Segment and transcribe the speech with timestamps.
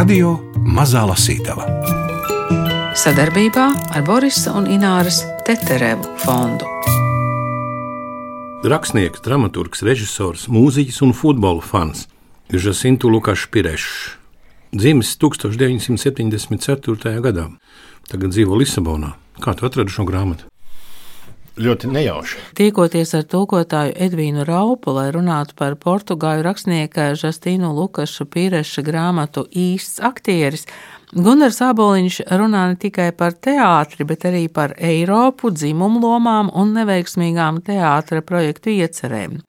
[0.00, 0.30] Radio
[0.64, 1.66] Mazā Lasītava.
[2.96, 6.64] Sadarbībā ar Borisa un Ināras Teterevu fondu.
[8.64, 12.06] Rakstnieks, dramaturgs, režisors, mūziķis un futbola fans
[12.48, 14.16] Žasintu Lukašs Pirešs.
[14.72, 17.20] Dzimis 1974.
[17.20, 17.50] gadā,
[18.08, 19.18] tagad dzīvo Lisabonā.
[19.44, 20.48] Kā tu atradi šo grāmatu?
[21.64, 22.38] Ļoti nejauši.
[22.58, 30.00] Tiekoties ar tulkotāju Edvīnu Raupu, lai runātu par portugāļu rakstnieka Žastīnu Lukašu Pīreša grāmatu Īsts
[30.04, 30.66] aktieris,
[31.10, 37.58] Gunārs Aboliņš runā ne tikai par teātri, bet arī par Eiropu, dzimumu lomām un neveiksmīgām
[37.66, 39.40] teātra projektu iecerēm.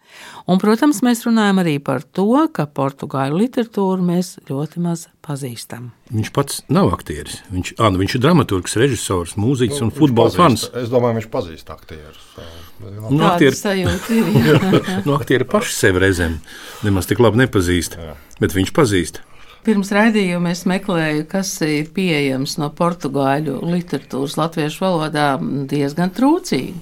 [0.50, 5.92] Un, protams, mēs runājam arī par to, ka portugāļu literatūru mēs ļoti maz pazīstam.
[6.10, 7.44] Viņš pats nav aktieris.
[7.54, 10.66] Viņš, à, nu, viņš ir dramaturgs, režisors, mūziķis nu, un futbola fans.
[10.74, 12.26] Es domāju, viņš pazīst aktierus.
[12.82, 13.86] Nu, aktieri,
[15.06, 16.40] nu, aktieri paši sevi reizēm
[16.82, 18.16] nemaz tik labi nepazīst, jā.
[18.42, 19.22] bet viņš pazīst.
[19.62, 25.36] Pirms raidījuma es meklēju, kas ir pieejams no portugāļu literatūras latviešu valodā
[25.70, 26.80] diezgan trūcīgi.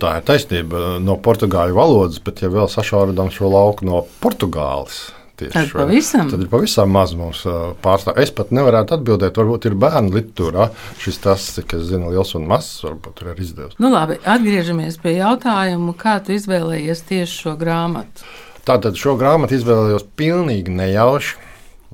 [0.00, 5.04] Tā ir taisnība no portugāļu valodas, bet ja vēl sašaurinām šo lauku no Portugāles.
[5.36, 6.30] Tieši, tad, pavisam.
[6.32, 7.42] tad ir pavisam maz mums
[7.84, 8.22] pārstāvju.
[8.24, 10.70] Es pat nevaru atbildēt, varbūt ir bērnu literatūrā.
[11.02, 13.76] Šis tas, cik es zinu, liels un mazs, varbūt ir izdevies.
[13.76, 18.24] Nu, labi, atgriežamies pie jautājuma, kā tu izvēlējies tieši šo grāmatu?
[18.66, 21.44] Tātad šo grāmatu izvēlējos pilnīgi nejauši.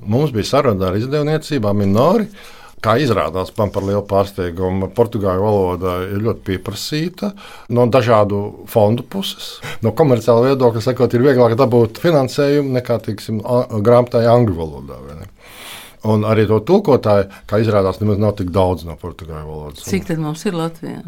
[0.09, 2.27] Mums bija saruna ar izdevniecībām Minori.
[2.83, 7.29] Kā izrādās, man par lielu pārsteigumu, portugāļu valoda ir ļoti pieprasīta
[7.71, 9.53] no dažādu fondu puses.
[9.85, 13.39] No komerciāla viedokļa, sakot, ir vieglāk dabūt finansējumu nekā tiksim,
[13.87, 14.99] grāmatai angļu valodā.
[16.11, 19.87] Un arī to tulkotāju, kā izrādās, nemaz nav tik daudz no portugāļu valodas.
[19.87, 20.99] Cik tad mums ir Latvijā?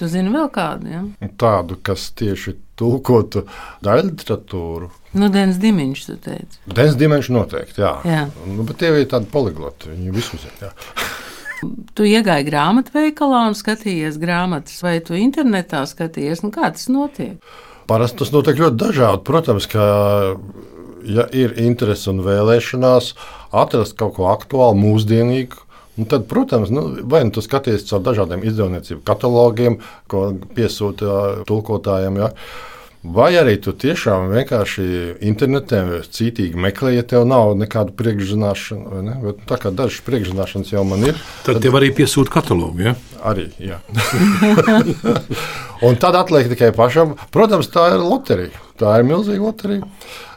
[0.00, 0.88] Tu zini vēl kādu?
[0.88, 1.02] Ja?
[1.36, 3.44] Tādu, kas tieši tulkotu
[3.84, 4.88] daļu literatūru.
[5.10, 6.60] Nu, Dienas Dimiņš, tu teici.
[6.70, 7.94] Dienas Dimiņš noteikti, jā.
[8.06, 8.20] jā.
[8.46, 10.72] Nu, bet tie ir tādi poligloti, viņi visu zina.
[11.92, 16.40] Tu iegāji grāmatveikalā un skatījies grāmatas, vai tu internetā skatījies?
[16.40, 17.34] Nu, kā tas notiek?
[17.90, 19.20] Parasti tas notiek ļoti dažādi.
[19.28, 19.84] Protams, ka
[21.04, 23.10] ja ir interese un vēlēšanās
[23.60, 25.66] atrast kaut ko aktuālu, mūsdienīgu,
[26.00, 32.16] Un tad, protams, nu, vai nu tu skaties caur dažādiem izdevniecību katalogiem, ko piesūta tulkotājiem.
[32.22, 32.30] Ja?
[33.00, 34.82] Vai arī tu tiešām vienkārši
[35.24, 39.14] internetā cītīgi meklē, ja tev nav nekāda priekšzināšana, ne?
[39.22, 41.16] Bet, tā kā dažas priekšzināšanas jau man ir.
[41.46, 42.90] Tad, tad tev arī piesūta katalogu.
[42.90, 42.94] Ja?
[43.24, 43.80] Arī, jā.
[45.88, 47.16] un tad atliek tikai pašam.
[47.32, 48.66] Protams, tā ir loterija.
[48.76, 49.88] Tā ir milzīga loterija.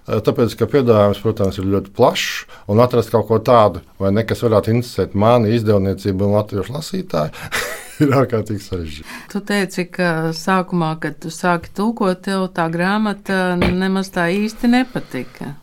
[0.08, 4.24] Eh, tāpēc, ka piedāvājums, protams, ir ļoti plašs un atrast kaut ko tādu, vai ne,
[4.28, 7.48] kas varētu interesēt mani, izdevniecību un latviešu lasītāju.
[8.04, 9.20] ir ārkārtīgi sarežģīti.
[9.34, 15.54] Tu teici, ka sākumā, kad tu sāki tulkot, tev tā grāmata nemaz tā īsti nepatika.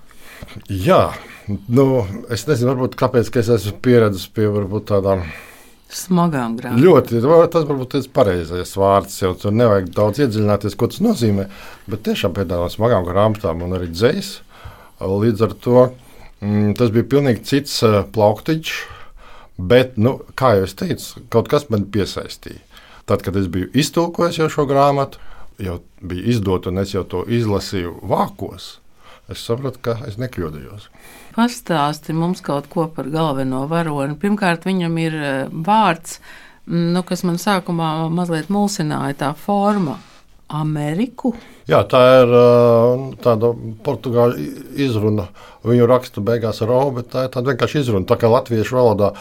[0.67, 1.11] Jā,
[1.69, 1.87] nu,
[2.33, 4.51] es nezinu, varbūt kāpēc es esmu pieredzējis pie
[4.89, 5.25] tādām
[5.91, 6.83] smagām grāmatām.
[6.83, 7.21] Ļoti,
[7.53, 9.19] tas varbūt ir pareizais vārds.
[9.23, 11.49] Jau tur nevajag daudz iedziļināties, ko tas nozīmē.
[11.91, 14.33] Bet tiešām pie tādām smagām grāmatām un arī dzēs.
[15.01, 15.85] Līdz ar to
[16.45, 18.75] mm, tas bija pilnīgi cits uh, plauktiņš.
[19.61, 22.63] Bet, nu, kā jau es teicu, kaut kas man piesaistīja.
[23.11, 25.19] Tad, kad es biju iztulkojis šo grāmatu,
[25.61, 28.77] jau bija izdota un es jau to izlasīju vākos,
[29.31, 30.87] es sapratu, ka es nekļūdījos.
[31.35, 34.17] Pastāsti mums kaut ko par galveno varoni.
[34.19, 36.19] Pirmkārt, viņam ir e, vārds,
[36.71, 39.99] nu, kas man sākumā mazliet mulsināja, tā forma.
[40.51, 41.31] Ameriku?
[41.71, 42.47] Jā, tā ir e,
[43.23, 43.53] tāda
[43.87, 44.49] portugāļu
[44.83, 45.29] izruna.
[45.63, 48.09] Viņu raksta beigās ar O, bet tā ir tāda vienkārši izruna.
[48.11, 49.13] Tā kā latviešu valodā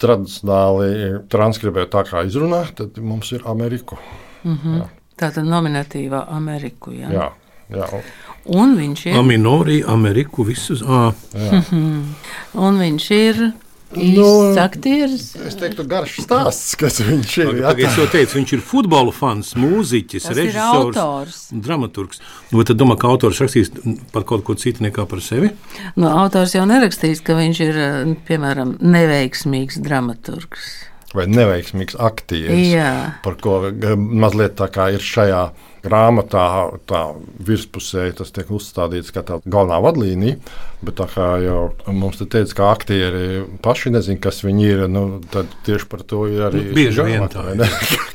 [0.00, 3.98] tradicionāli transkribē tā kā izrunā, tad mums ir Ameriku.
[4.44, 4.82] Mm -hmm.
[5.20, 6.90] Tā tad nominatīvā Ameriku.
[6.90, 7.10] Jā.
[7.12, 7.30] Jā,
[7.70, 8.02] jā.
[8.44, 9.16] Un viņš ir.
[9.18, 10.82] Aminori, Ameriku, visus.
[12.66, 13.52] un viņš ir.
[13.96, 15.32] Nu, aktieris.
[15.48, 17.48] Es teiktu, garš stāsts, kas viņš ir.
[17.64, 22.22] Jā, es jau teicu, viņš ir futbola fans, mūziķis, Tas režisors, dramaturgs.
[22.52, 23.72] Nu, tad domā, ka autors rakstīs
[24.14, 25.50] par kaut ko citu nekā par sevi?
[25.98, 27.80] Nu, autors jau nerakstīs, ka viņš ir,
[28.30, 30.70] piemēram, neveiksmīgs dramaturgs.
[31.10, 32.90] Vai neveiksmīgs aktieris, Jā.
[33.24, 33.56] par ko
[33.96, 35.48] mazliet tā kā ir šajā
[35.82, 36.44] grāmatā
[36.88, 37.00] tā
[37.46, 40.38] virspusē tas tiek uzstādīts kā tā galvenā vadlīnija,
[40.84, 45.04] bet tā kā jau mums te teica, ka aktieri paši nezina, kas viņi ir, nu,
[45.32, 47.46] tad tieši par to ir arī nu, bieži vien tā.
[47.58, 47.68] Ne?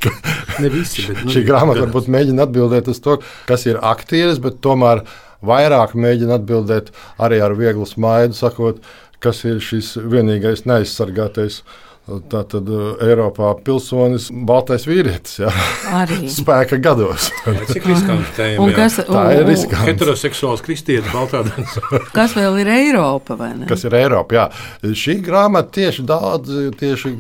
[0.64, 3.18] ne visi, bet, nu, Šī grāmata varbūt mēģina atbildēt uz to,
[3.50, 5.04] kas ir aktieris, bet tomēr
[5.46, 8.80] vairāk mēģina atbildēt arī ar vieglu smaidu, sakot,
[9.24, 11.64] kas ir šis vienīgais neaizsargātais
[12.06, 12.68] Tā tad
[13.02, 15.50] Eiropā pilsonis, baltais vīrietis, jā,
[15.90, 16.28] Arī.
[16.36, 17.32] spēka gados.
[17.72, 18.50] Cik riskanti?
[18.62, 18.76] Un jā.
[18.78, 19.88] kas, Tā un, ir riskanti.
[19.90, 21.80] Heteroseksuāls kristietis Baltādens.
[22.18, 23.40] kas vēl ir Eiropa?
[23.40, 23.66] vai ne?
[23.70, 24.38] kas ir Eiropa.
[24.38, 24.46] Jā.
[24.94, 27.16] Šī grāmata tieši daudz tieši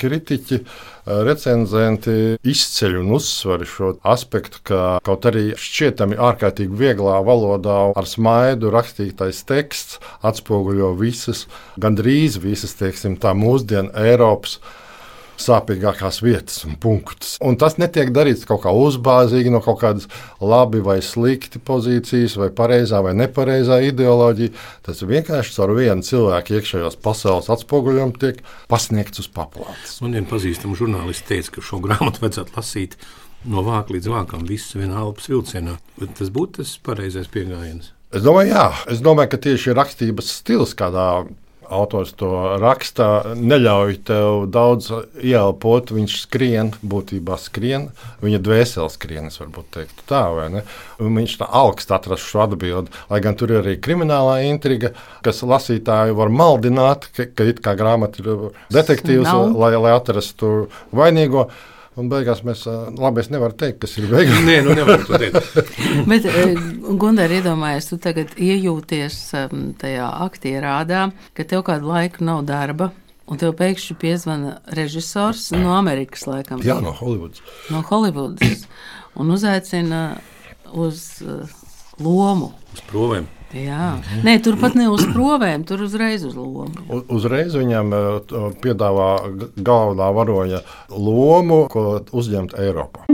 [0.00, 0.62] kritiķi,
[1.06, 8.72] recenzenti izceļ un uzsver šo aspektu, ka kaut arī šķietami ārkārtīgi vieglā valodā ar smaidu
[8.74, 11.46] rakstītais teksts atspoguļo visas,
[11.80, 14.58] gandrīz visas, teiksim, tā mūsdienu Eiropas
[15.44, 17.36] sāpīgākās vietas un punktus.
[17.44, 20.08] Un tas netiek darīts kaut kā uzbāzīgi, no kaut kādas
[20.40, 24.54] labi vai slikti pozīcijas, vai pareizā vai nepareizā ideoloģija.
[24.86, 29.98] Tas vienkārši caur vienu cilvēku iekšējās pasaules atspoguļojumu tiek pasniegts uz paplātes.
[30.04, 32.98] Man viena pazīstama žurnāliste teica, ka šo grāmatu vajadzētu lasīt
[33.48, 35.78] no vāka līdz vākam, visu vienā elpas vilcienā.
[36.00, 37.94] Bet tas būtu tas pareizais pieejams.
[38.10, 41.06] Es domāju, jā, es domāju, ka tieši rakstības stils, kādā
[41.70, 42.30] autors to
[42.60, 44.90] raksta, neļauj tev daudz
[45.22, 45.92] ieelpot.
[45.94, 47.88] Viņš skrien, būtībā skrien,
[48.24, 50.64] viņa dvēseli skrien, es varbūt teiktu tā, vai ne?
[51.00, 54.92] Un viņš tā augstu atrast šo atbildi, lai gan tur ir arī kriminālā intriga,
[55.26, 59.56] kas lasītāju var maldināt, ka, ka it kā grāmata ir detektīvs, Nav.
[59.56, 61.48] lai, lai atrastu vainīgo.
[61.98, 62.62] Un beigās mēs,
[62.96, 64.38] labi, es nevaru teikt, kas ir beigās.
[64.46, 65.56] Nē, nu nevar to teikt.
[66.10, 66.28] Bet,
[67.02, 69.16] Gunār, iedomājies, tu tagad iejūties
[69.82, 72.92] tajā aktierādā, ka tev kādu laiku nav darba.
[73.30, 77.42] Un tev pēkšņi piezvana režisors no Amerikas, laikam, Jā, no Holivudas.
[77.70, 78.64] no Holivudas,
[79.14, 80.00] un uzaicina
[80.74, 81.44] uz uh,
[82.02, 82.48] lomu.
[82.74, 83.28] Uz provēm.
[83.50, 86.70] Jā, Nē, tur pat ne uz provēm, tur uzreiz uz lomu.
[86.86, 89.08] U- Uzreiz viņam eh, t- piedāvā
[89.58, 90.60] galvenā varoņa
[90.94, 93.08] lomu, ko uzņemt Eiropā.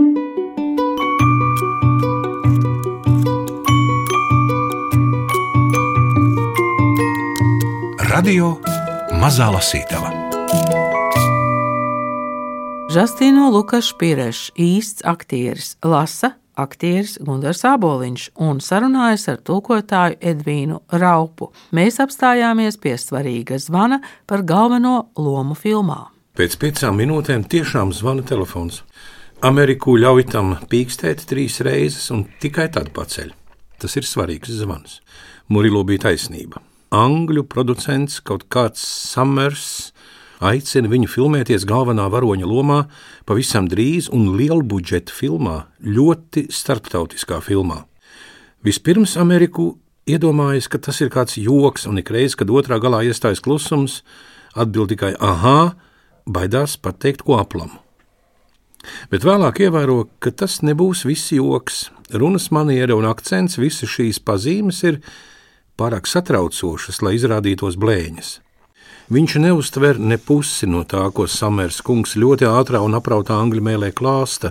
[8.11, 8.57] Radio
[9.21, 10.11] Mazā Lasītava.
[12.93, 21.51] Žastīno Lukašu Pirešs, īsts aktieris, lasa aktieris Gunārs Aboliņš un sarunājas ar tulkotāju Edvīnu Raupu.
[21.77, 26.07] Mēs apstājāmies pie svarīga zvana par galveno lomu filmā.
[26.37, 28.83] Pēc piecām minūtēm tiešām zvana telefons.
[29.45, 33.33] Ameriku ļauj tam pīkstēt trīs reizes un tikai tad paceļ.
[33.81, 35.01] Tas ir svarīgs zvans.
[35.53, 36.63] Murilo bija taisnība.
[36.97, 39.93] Angļu producents kaut kāds Summers
[40.41, 42.83] aicina viņu filmēties galvenā varoņa lomā
[43.29, 47.85] pavisam drīz un lielu budžetu filmā, ļoti starptautiskā filmā.
[48.67, 53.43] Vispirms Ameriku iedomājas, ka tas ir kāds joks, un ik reiz, kad otrā galā iestājas
[53.43, 54.03] klusums,
[54.55, 55.75] atbild tikai aha,
[56.27, 57.83] baidās pateikt ko aplamu.
[59.11, 61.89] Bet vēlāk ievēro, ka tas nebūs viss joks.
[62.15, 65.01] Runas maniera un akcents, visas šīs pazīmes ir
[65.79, 68.37] pārāk satraucošas, lai izrādītos blēņas.
[69.07, 73.93] Viņš neuztver ne pusi no tā, ko Samers kungs ļoti ātrā un aprautā angļu mēlē
[73.95, 74.51] klāsta,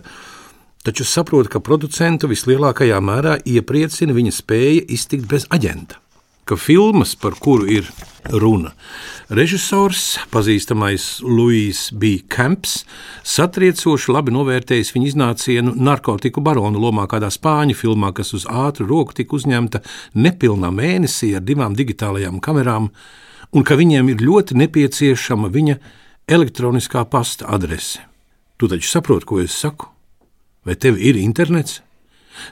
[0.88, 6.00] taču saprot, ka producentu vislielākajā mērā iepriecina viņa spēja iztikt bez aģenta.
[6.48, 7.90] Ka filmas, par kuru ir
[8.32, 8.72] runa,
[9.34, 12.14] režisors, pazīstamais Louis B.
[12.32, 12.78] Camps,
[13.28, 19.18] satriecoši labi novērtējis viņa iznācienu narkotiku baronu lomā kādā spāņu filmā, kas uz ātru roku
[19.20, 19.84] tika uzņemta
[20.16, 22.92] nepilnā mēnesī ar divām digitālajām kamerām,
[23.56, 25.80] un ka viņiem ir ļoti nepieciešama viņa
[26.28, 28.04] elektroniskā pasta adrese.
[28.60, 29.88] Tu taču saproti, ko es saku?
[30.66, 31.82] Vai tev ir internets?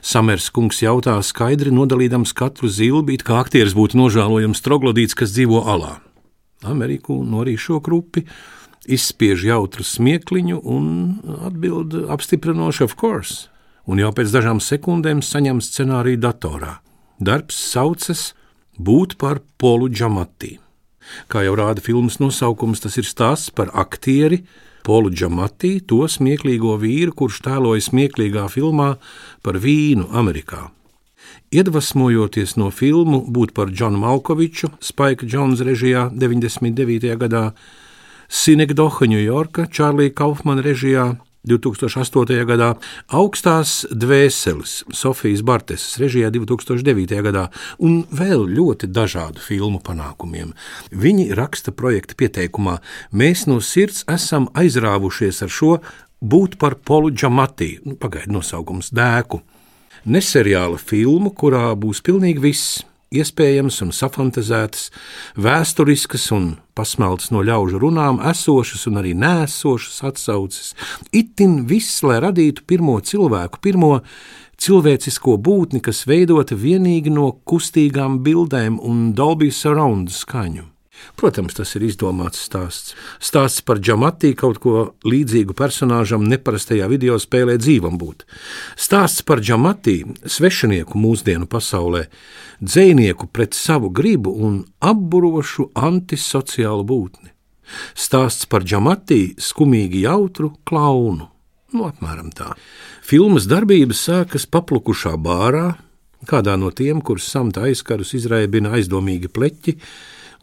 [0.00, 5.60] Samers kungs jautā skaidri nodalīdams katru zilbi, it kā aktieris būtu nožēlojams troglodīts, kas dzīvo
[5.68, 5.98] alā.
[6.64, 8.24] Ameriku norīd šo krupi,
[8.88, 10.86] izspiež jautru smiekliņu un
[11.44, 13.50] atbild apstiprinoši, of course.
[13.84, 16.78] Un jau pēc dažām sekundēm saņem scenāriju datorā.
[17.20, 18.32] Darbs saucas
[18.74, 20.56] Būt par Polu Džamatī.
[21.28, 24.42] Kā jau rāda filmas nosaukums, tas ir stāsts par aktieri
[24.84, 28.94] Polu Džamatī, to smieklīgo vīru, kurš tēloja smieklīgā filmā
[29.42, 30.66] par vīnu Amerikā.
[31.54, 37.14] Iedvesmojoties no filmu Būt par Džonu Malkoviču, Spike Jones režijā 99.
[37.20, 37.44] gadā,
[38.28, 42.44] Sinekdoha Ņujorka, Čārlija Kaufmana režijā 2008.
[42.48, 42.70] gadā,
[43.12, 47.18] Augstās dvēseles Sofijas Bartesas režijā 2009.
[47.26, 47.48] gadā
[47.78, 50.54] un vēl ļoti dažādu filmu panākumiem.
[50.90, 52.78] Viņi raksta projekta pieteikumā:
[53.12, 55.76] Mēs no sirds esam aizrāvušies ar šo
[56.24, 59.42] būt par Polu Džamatī, nu, pagaidu nosaukums dēku.
[60.04, 62.82] Neseriāla filmu, kurā būs pilnīgi viss,
[63.14, 64.90] iespējams un safantazētas,
[65.36, 70.74] vēsturiskas un pasmeltas no ļaužu runām, esošas un arī nēsošas atsauces.
[71.12, 73.98] Itin viss, lai radītu pirmo cilvēku, pirmo
[74.60, 80.73] cilvēcisko būtni, kas veidota vienīgi no kustīgām bildēm un Dolby surround skaņu.
[81.18, 82.94] Protams, tas ir izdomāts stāsts.
[83.22, 88.24] Stāsts par Džamatī kaut ko līdzīgu personāžam neparastajā video spēlē dzīvam būt.
[88.80, 92.06] Stāsts par Džamatī, svešinieku mūsdienu pasaulē,
[92.62, 97.30] dzinieku pret savu gribu un apburošu antisociālu būtni.
[97.96, 101.30] Stāsts par Džamatī, skumīgi jautru klaunu.
[101.74, 102.52] Nu, apmēram tā.
[103.02, 105.72] Filmas darbības sākas paplukušā bārā,
[106.28, 109.74] kādā no tiem, kurus samta aizkarus izraibina aizdomīgi pleķi,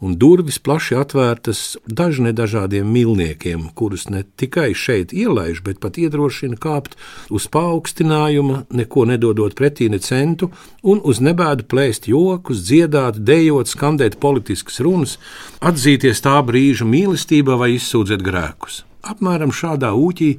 [0.02, 6.58] un durvis plaši atvērtas dažne dažādiem milniekiem, kurus ne tikai šeit ielaiž, bet pat iedrošina
[6.60, 6.98] kāpt
[7.30, 10.50] uz paaugstinājuma, neko nedodot pretī ne centu,
[10.82, 15.18] un uz nebēdu plēst jokus, dziedāt, dejot, skandēt politiskas runas,
[15.62, 18.82] atzīties tā brīža mīlestībā vai izsūdzēt grēkus.
[19.06, 20.34] Apmēram šādā ūķī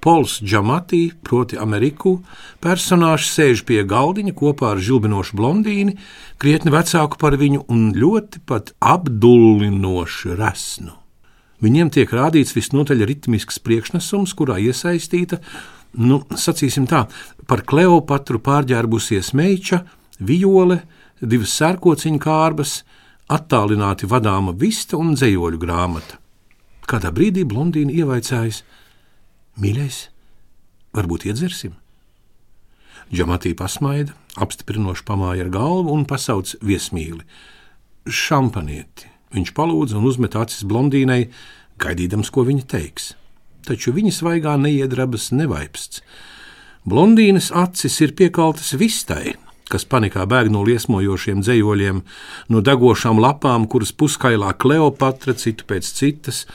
[0.00, 2.14] Pols Džamatī, proti Ameriku,
[2.64, 5.98] personāžs sēž pie galdiņa kopā ar žilbinošu blondīni,
[6.40, 10.96] krietni vecāku par viņu un ļoti pat apdullinoši resnu.
[11.60, 15.42] Viņiem tiek rādīts visnotaļ ritmisks priekšnesums, kurā iesaistīta,
[16.00, 17.04] nu, sacīsim tā,
[17.44, 19.82] par Kleopatru pārģērbusies meiča,
[20.16, 20.80] viole,
[21.20, 22.78] divas sērkociņu kārbas,
[23.28, 26.16] attālināti vadāma vista un dzējoļu grāmata.
[26.88, 28.64] Kādā brīdī blondīna ievaicājas–
[29.60, 29.96] Mīļais,
[30.96, 31.74] varbūt iedzersim?
[33.12, 37.26] Džamatī pasmaida, apstiprinoši pamāja ar galvu un pasauc viesmīli.
[38.08, 39.10] Šampanieti.
[39.36, 41.26] Viņš palūdza un uzmet acis blondīnai,
[41.82, 43.12] gaidīdams, ko viņa teiks.
[43.68, 46.00] Taču viņas svaigā neiedrabas nevaipsts.
[46.88, 49.36] Blondīnas acis ir piekaltas vistai,
[49.68, 52.00] kas panikā bēg no liesmojošiem dzējoļiem,
[52.48, 56.46] no degošām lapām, kuras puskailā Kleopatra citu pēc citas,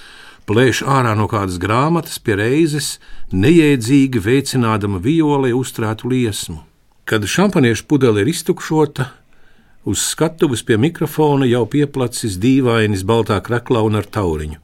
[0.49, 2.95] plēš ārā no kādas grāmatas pie reizes,
[3.33, 6.59] neiedzīgi veicinādama violē uzturētu liesmu.
[7.05, 9.09] Kad šampaniešu pudele ir iztukšota,
[9.85, 14.61] uz skatuves pie mikrofona jau pieplacis dīvainis baltā kreklā un ar tauriņu.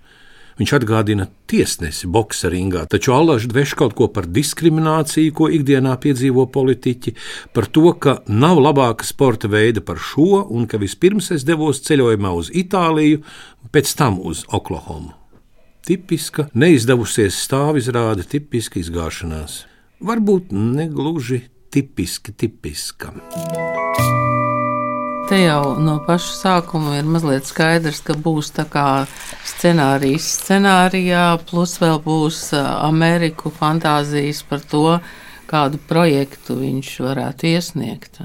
[0.62, 7.16] Viņš atgādina tiesnesi bokseringā, taču Allaž dveš kaut ko par diskrimināciju, ko ikdienā piedzīvo politiķi,
[7.56, 12.36] par to, ka nav labāka sporta veida par šo, un ka vispirms es devos ceļojumā
[12.38, 13.24] uz Itāliju,
[13.74, 15.21] pēc tam uz Oklahomu.
[15.82, 19.64] Tipiska, neizdevusies stāvizrāde, tipiska izgāšanās.
[20.06, 21.40] Varbūt ne gluži
[21.74, 23.10] tipiski tipiska.
[25.32, 28.86] Te jau no paša sākuma ir mazliet skaidrs, ka būs tā kā
[29.48, 35.00] scenārijs scenārijā, plus vēl būs Ameriku fantāzijas par to,
[35.50, 38.22] kādu projektu viņš varētu iesniegt.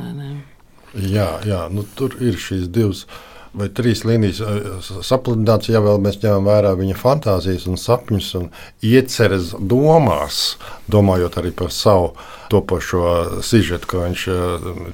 [0.92, 3.06] Jā, jā nu, tur ir šīs divas
[3.56, 4.40] vai trīs līnijas
[5.06, 8.48] sapludināts, ja vēl mēs ņemam vērā viņa fantāzijas un sapņus un
[8.84, 10.56] ieceres domās,
[10.92, 12.12] domājot arī par savu
[12.52, 14.26] topošo sižetu, ko viņš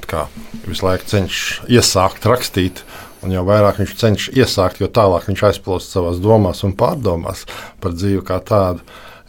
[0.08, 0.26] kā,
[0.66, 2.84] visu laiku cenšas iesākt rakstīt.
[3.22, 7.44] Un jau vairāk viņš cenšas iesākt, jo tālāk viņš aizplūst savās domās un pārdomās
[7.82, 8.82] par dzīvi kā tādu.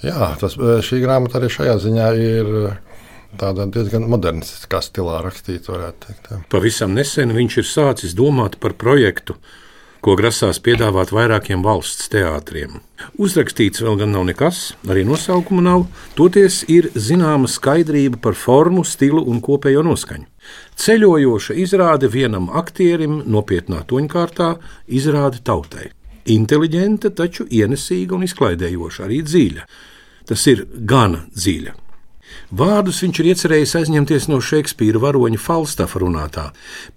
[0.04, 2.50] Jā, tas, šī grāmata arī šajā ziņā ir
[3.40, 6.32] tādā diezgan modernistiskā stilā rakstīts, varētu teikt.
[6.32, 6.40] Jā.
[6.52, 9.38] Pavisam nesen viņš ir sācis domāt par projektu,
[10.04, 12.82] ko grasās piedāvāt vairākiem valsts teātriem.
[13.24, 15.86] Uzrakstīts vēl gan nav nekas, arī nosaukuma nav,
[16.18, 20.28] toties ir zināma skaidrība par formu, stilu un kopējo noskaņu.
[20.84, 24.50] Ceļojoša izrāde vienam aktierim nopietnā toņkārtā
[24.92, 25.94] izrāda tautai.
[26.34, 29.66] Inteliģenta, taču ienesīga un izklaidējoša, arī dziļa.
[30.28, 31.83] Tas ir gana dziļa.
[32.54, 36.46] Vārdus viņš ir iecerējis aizņemties no Šekspīra varoņa Falstafa runātā.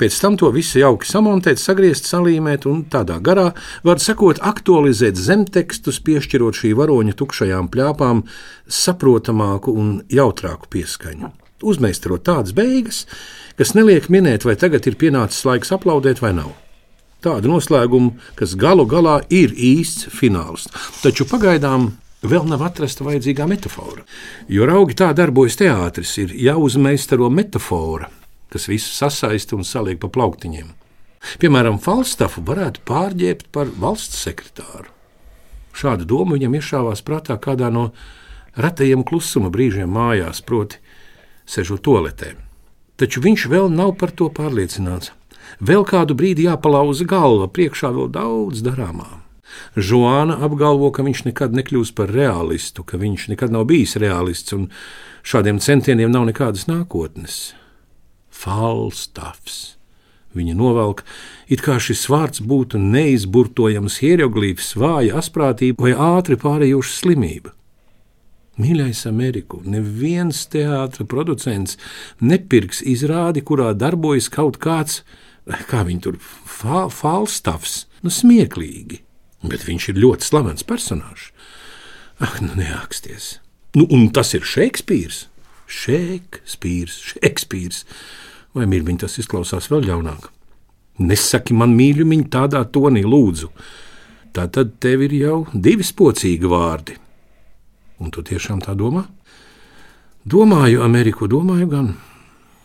[0.00, 3.50] Pēc tam to visu jauki samontēt, sagriezt, salīmēt un tādā garā,
[3.86, 8.22] var sakot, aktualizēt zemtekstus, piešķirot šī varoņa tukšajām pļāpām
[8.68, 11.32] saprotamāku un jautrāku pieskaņu.
[11.64, 13.06] Uzmeistarot tādas beigas,
[13.56, 16.52] kas neliek minēt, vai tagad ir pienācis laiks aplaudēt vai nav
[17.26, 20.68] tādu noslēgumu, kas galu galā ir īsts fināls.
[21.02, 21.90] Taču pagaidām
[22.30, 24.04] vēl nav atrasta vajadzīgā metāfora.
[24.48, 28.10] Jo raugi tā darbojas teātris, ir jāuzmeistaro metāfora,
[28.52, 30.68] kas visu sasaista un saliek pa plauktiņiem.
[31.42, 34.92] Piemēram, Falstafu varētu pārģērbt par valsts sekretāru.
[35.76, 37.90] Šāda doma viņam iešāvās prātā kādā no
[38.56, 40.80] retajiem klusuma brīžiem mājās, proti,
[41.44, 42.32] sežot toaletē.
[42.96, 45.12] Taču viņš vēl nav par to pārliecināts.
[45.60, 49.25] Vēl kādu brīdi jāpalauza galva, priekšā vēl daudz darāmā.
[49.76, 54.68] Žoāna apgalvo, ka viņš nekad nekļūs par realistu, ka viņš nekad nav bijis realists un
[55.26, 57.54] šādiem centieniem nav nekādas nākotnes.
[58.30, 59.76] Falstafs.
[60.36, 61.00] Viņa novelk,
[61.48, 67.54] it kā šis vārds būtu neizburtojams hieroglīfs, vāja asprātība vai ātri pārējoša slimība.
[68.60, 71.76] Mīļais Ameriku, neviens teātris producents
[72.20, 75.02] nepirks izrādi, kurā darbojas kaut kāds
[75.70, 79.02] kā viņi tur fa falstāvs, nu smieklīgi.
[79.50, 81.30] Bet viņš ir ļoti slavens personāžs.
[82.22, 83.36] Ak, nu neaksties.
[83.76, 85.26] Nu, un tas ir Šekspīrs.
[85.68, 87.82] Šekspīrs, Šekspīrs.
[88.56, 90.30] Vai mīļiņ, tas izklausās vēl ļaunāk?
[91.04, 93.50] Nesaki man mīļumiņu tādā tonī, lūdzu.
[94.32, 96.96] Tā tad tev ir jau divi spocīgi vārdi.
[98.00, 99.04] Un tu tiešām tā domā?
[100.24, 101.92] Domāju, Ameriku domāju gan.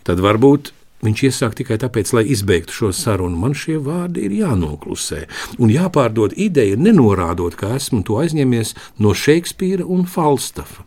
[0.08, 0.72] Tad varbūt
[1.06, 3.38] viņš iesāk tikai tāpēc, lai izbeigtu šo sarunu.
[3.42, 5.26] Man šie vārdi ir jānoklusē
[5.60, 10.86] un jāpārdod ideja, nenorādot, ka esmu to aizņēmies no Šekspīra un Falstafa.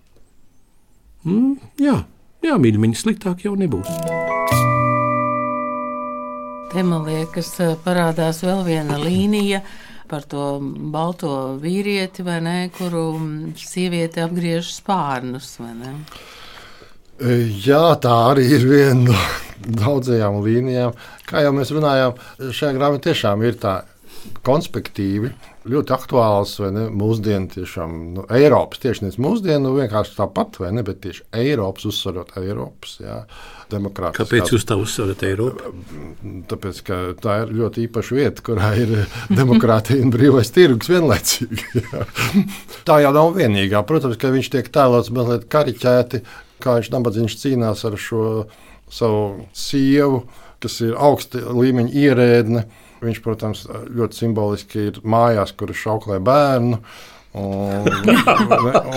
[1.25, 1.99] Mm, jā,
[2.45, 3.89] jā mīļiņa, sliktāk jau nebūs.
[6.75, 7.53] Te man liekas,
[7.85, 9.63] parādās vēl viena līnija
[10.11, 10.59] par to
[10.93, 13.05] balto vīrieti, ne, kuru
[13.57, 15.57] sieviete apgriež spārnus.
[17.23, 19.19] Jā, tā arī ir viena no
[19.85, 20.95] daudzajām līnijām.
[21.29, 22.17] Kā jau mēs runājām,
[22.51, 23.83] šajā grāmatā tiešām ir tā
[24.45, 25.31] konspektīvi
[25.69, 26.85] ļoti aktuāls, vai ne?
[26.93, 30.85] Mūsdienu tiešām nu, Eiropas, tieši nevis mūsdienu, nu, vienkārši tāpat, vai ne?
[30.85, 32.99] Bet tieši Eiropas uzsverot Eiropas.
[33.05, 33.23] Jā.
[33.75, 35.73] Kāpēc jūs tā uzsverat Eiropu?
[36.51, 38.93] Tāpēc, ka tā ir ļoti īpaša vieta, kurā ir
[39.39, 41.85] demokrātija un brīvais tirgus vienlaicīgi.
[42.89, 43.81] tā jau nav vienīgā.
[43.89, 46.23] Protams, ka viņš tiek tēlots mazliet kariķēti,
[46.65, 48.25] kā viņš nabadzīgs cīnās ar šo
[48.93, 50.25] savu sievu,
[50.63, 52.65] kas ir augsta līmeņa ierēdne
[53.05, 56.81] Viņš, protams, ļoti simboliski ir mājās, kur ir šauklē bērnu.
[57.35, 57.89] Un,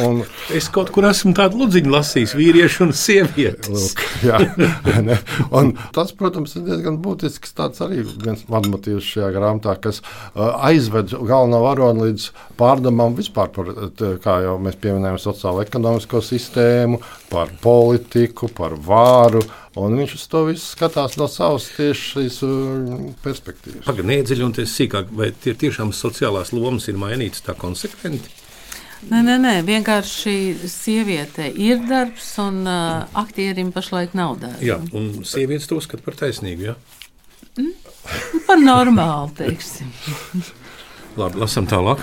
[0.06, 0.20] un,
[0.54, 3.72] es kaut kur esmu tādu ludziņu lasījis, vīriešu un sievietes.
[3.74, 4.38] Lūk, jā,
[5.08, 5.18] ne.
[5.58, 11.16] un tas, protams, ir diezgan būtisks tāds arī viens vadmotīvs šajā grāmatā, kas uh, aizved
[11.18, 12.30] galveno varoni līdz
[12.62, 13.74] pārdomām vispār par,
[14.22, 17.02] kā jau mēs pieminējām, sociālo ekonomisko sistēmu,
[17.34, 19.42] par politiku, par vāru.
[19.78, 22.40] Un viņš uz to visu skatās no savas tiešas
[23.24, 23.86] perspektīvas.
[23.86, 28.32] Pagaidiet, neiedziļinoties sīkāk, vai tie tiešām sociālās lomas ir mainītas tā konsekventi?
[29.08, 30.34] Nē, nē, nē, vienkārši
[30.72, 34.64] sieviete ir darbs, un uh, aktierim pašlaik nav darbs.
[34.66, 36.72] Jā, un sievietes to skata par taisnīgu.
[36.72, 36.76] Ja?
[37.60, 37.76] Mm?
[38.48, 39.94] Par normālu, teiksim.
[41.20, 42.02] Labi, lasam tālāk.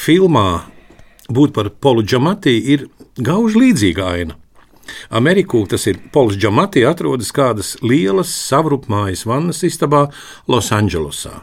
[0.00, 0.46] Filmā
[1.28, 2.88] būt par Polu Džamatī ir
[3.20, 4.38] gauži līdzīga aina.
[5.10, 10.06] Amerikā tas ir Pols Džamati, atrodas kādas lielas savrupmājas vannas istabā
[10.48, 11.42] Losandželosā.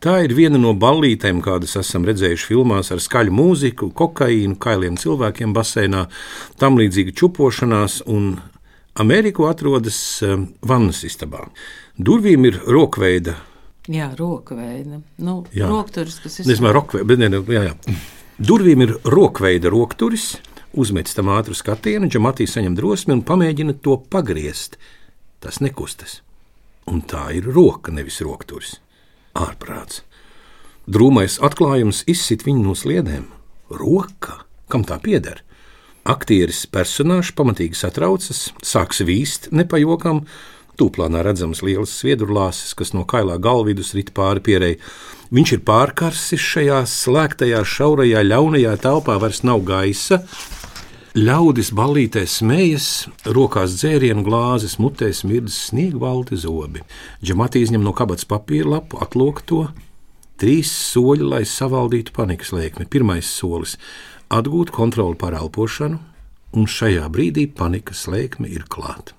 [0.00, 5.52] Tā ir viena no ballītēm, kādas esam redzējuši filmās ar skaļu mūziku, kokaīnu, kailiem cilvēkiem
[5.56, 6.06] baseinā,
[6.60, 8.38] tam līdzīga čupošanās, un
[8.98, 11.44] Ameriku atrodas um, vannas istabā.
[11.98, 13.36] Durvīm ir rokveida.
[13.88, 15.02] Jā, rokveida.
[15.24, 15.68] Nu, jā.
[15.70, 16.48] Rokturis, kas ir.
[16.50, 17.98] Nezinu, rokveida, bet ne, ne, jā, jā.
[18.38, 20.32] Durvīm ir rokveida rokturis,
[20.72, 24.78] uzmetis tam ātru skatienu, Džamatīs saņem drosmi un pamēģina to pagriezt.
[25.40, 26.20] Tas nekustas.
[26.88, 28.78] Un tā ir roka, nevis rokturis.
[29.38, 30.02] Ārprāts.
[30.88, 33.26] Drūmais atklājums izsit viņu no sliedēm.
[33.68, 35.42] Roka, kam tā pieder?
[36.08, 40.22] Aktieris personāžs pamatīgi satraucas, sāks vīst nepajokam,
[40.80, 44.78] tūplānā redzamas lielas sviedrlāses, kas no kailā galvidus rit pāri pierēji.
[45.34, 50.22] Viņš ir pārkarsis šajā slēgtajā, šaurajā, ļaunajā telpā, vairs nav gaisa,
[51.16, 56.82] Ļaudis ballītē smējas, rokās dzērienu glāzes, mutē smirdz sniegbalti zobi.
[57.24, 59.62] Džamati izņem no kabatas papīra lapu, atlok to.
[60.38, 62.84] Trīs soļi, lai savaldītu panikas lēkmi.
[62.92, 63.78] Pirmais solis-
[64.38, 65.98] atgūt kontroli pār elpošanu,
[66.52, 69.16] un šajā brīdī panikas lēkme ir klāta.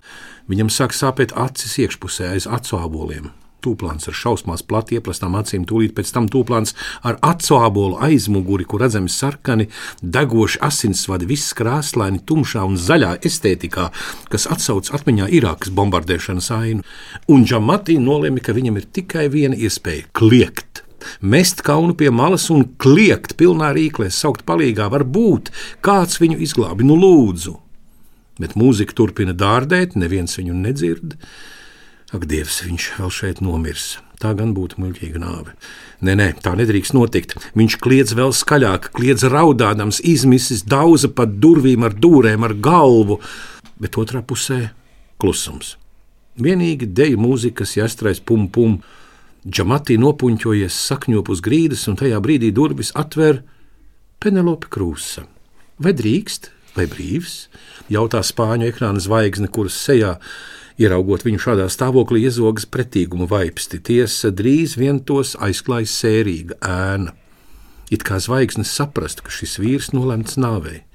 [0.48, 3.32] Viņam sāk sāpēt acis iekšpusē aiz acu aboliem.
[3.60, 6.72] Tūplāns ar šausmās plati ieplastām acīm, tūlīt pēc tam tūplāns
[7.04, 9.68] ar acu ābolu aizmuguri, kur redzami sarkani,
[10.00, 13.90] degoši asinsvadi, viss krāslaini, tumšā un zaļā estētikā,
[14.32, 16.88] kas atsauc atmiņā Irākas bombardēšanas ainu.
[17.28, 20.86] Un Džamatī nolēma, ka viņam ir tikai viena iespēja- kliegt.
[21.22, 26.96] Mest kaunu pie malas un kliegt pilnā rīklē, saukt palīgā, varbūt kāds viņu izglābi, nu
[26.96, 27.58] lūdzu.
[28.40, 31.18] Bet mūzika turpina dārdēt, neviens viņu nedzird.
[32.10, 34.00] Ak, Dievs, viņš vēl šeit nomirs.
[34.20, 35.54] Tā gan būtu muļķīga nāve.
[36.04, 37.36] Nē, nē, tā nedrīkst notikt.
[37.56, 43.20] Viņš kliedz vēl skaļāk, kliedz raudādams, izmisis, dauza pat durvīm ar dūrēm, ar galvu,
[43.80, 44.72] bet otrā pusē
[45.22, 45.78] klusums.
[46.40, 48.80] Vienīgi deju mūzikas jāstrais pum pum.
[49.48, 53.44] Džamatī nopuņķojies, sakņop uz grīdas, un tajā brīdī durvis atver
[54.20, 55.24] Penelope Krūsa.
[55.80, 57.46] Vai drīkst, vai brīvs?
[57.90, 60.16] jautā spāņu ekrāna zvaigzne, kuras sejā
[60.80, 67.12] Ieraugot viņu šādā stāvoklī, iezogas pretīguma vaipsti, tiesa drīz vien tos aizklājas sērīga ēna.
[67.92, 70.86] It kā zvaigznes saprast, ka šis vīrs nolemts nāvei.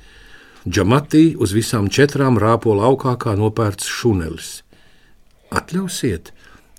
[0.65, 4.63] Džamatī uz visām četrām rāpo laukā kā nopērts šunelis.
[5.53, 6.31] Atļausiet,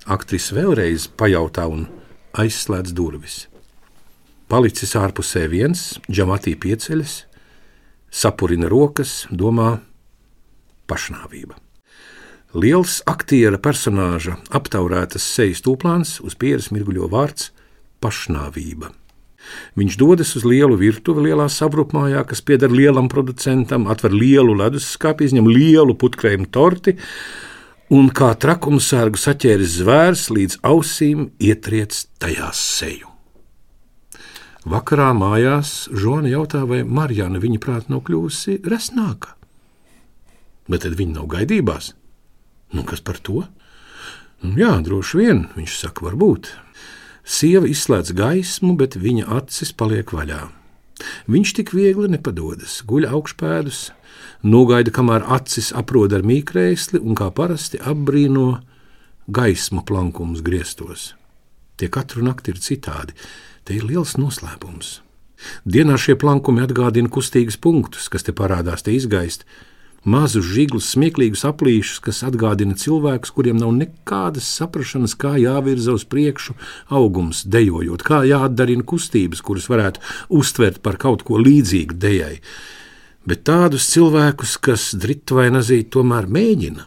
[0.10, 1.86] Aktris vēlreiz pajautā un
[2.34, 3.44] aizslēdz durvis.
[4.50, 7.20] Palicis ārpusē viens, džamatī pieceļas,
[8.10, 9.76] sapurina rokas, domā
[10.90, 11.65] pašnāvība.
[12.56, 17.50] Liels aktiera personāža aptaurētas sejas tūplāns uz pieres mirguļo vārds-
[18.04, 18.94] pašnāvība.
[19.76, 25.52] Viņš dodas uz lielu virtuvi lielā sabrupmājā, kas pieder lielam producentam, atver lielu leduskapi, izņem
[25.52, 26.96] lielu putkrējumu torti
[27.90, 33.12] un kā trakumsērgu saķēris zvērs līdz ausīm ietriec tajā seju.
[34.66, 39.36] Vakarā mājās Žona jautā, vai Marijāna viņa prāt nav kļuvusi resnāka.
[40.70, 41.94] Bet tad viņa nav gaidībās.
[42.74, 43.46] Nu, kas par to?
[44.42, 46.52] Nu, jā, droši vien, viņš saka, varbūt.
[47.26, 50.44] Sieva izslēdz gaismu, bet viņa acis paliek vaļā.
[51.28, 53.90] Viņš tik viegli nepadodas, guļ augšpēdus,
[54.46, 58.62] nogaida, kamēr acis aprod ar mīkrēsli un kā parasti apbrīno
[59.28, 61.14] gaismu plankums griestos.
[61.76, 63.18] Tie katru nakti ir citādi,
[63.66, 65.00] te ir liels noslēpums.
[65.68, 69.44] Dienā šie plankumi atgādina kustīgus punktus, kas te parādās, te izgaist,
[70.06, 76.56] mazus, žiglus, smieklīgus aplīšus, kas atgādina cilvēkus, kuriem nav nekādas saprašanas, kā jāvirza uz priekšu
[76.94, 82.38] augums, dejojot, kā jāatdarina kustības, kuras varētu uztvert par kaut ko līdzīgu dejai.
[83.26, 86.86] Bet tādus cilvēkus, kas dritu vai nazīt, tomēr mēģina.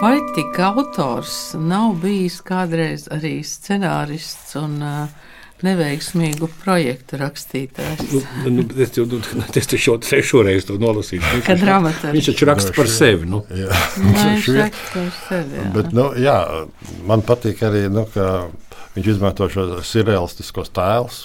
[0.00, 5.30] Vai tik autors nav bijis kādreiz arī scenārists un uh,
[5.64, 8.02] neveiksmīgu projektu rakstītājs.
[8.10, 9.20] Nu, nu, es, jau, nu,
[9.60, 11.22] es jau trešo reizi to nolasīju.
[11.46, 12.14] Kad dramaturgs.
[12.16, 13.28] Viņš taču raksta par sevi.
[13.30, 13.44] Nu.
[13.54, 15.60] Jā, viņš raksta par sevi.
[15.60, 15.68] Jā.
[15.76, 16.38] Bet, nu, jā,
[17.08, 18.48] man patīk arī, nu, ka
[18.96, 21.24] viņš izmanto šo surrealistiskos tēlus,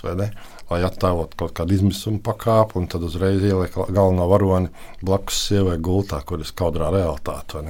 [0.70, 4.70] lai attēlotu kaut kādu izmisumu pakāpi, un tad uzreiz ieliek galveno varoni
[5.02, 7.64] blakus sievai gultā, kuras kaudrā realitāte.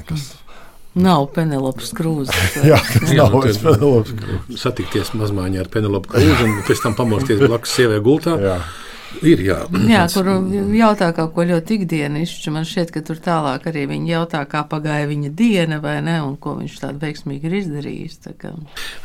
[0.97, 2.33] Nav Penelopas krūze.
[2.69, 4.59] Jā, tas nav Penelopas krūze.
[4.59, 8.37] Satikties mazmāņā ar Penelopu krūzi un pēc tam pamosties blakus sievai gultā.
[8.41, 8.59] Jā.
[9.25, 9.55] Ir, jā,
[9.89, 10.27] jā kur
[10.77, 12.51] jautā kaut ko ļoti ikdienišķu.
[12.53, 16.35] Man šķiet, ka tur tālāk arī viņi jautā, kā pagāja viņa diena, vai ne, un
[16.41, 18.19] ko viņš tādu veiksmīgi ir izdarījis.
[18.27, 18.53] Tā